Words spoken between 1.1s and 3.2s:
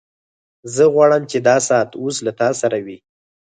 چې دا ساعت اوس له تا سره وي